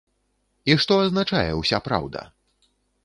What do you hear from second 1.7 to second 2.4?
праўда?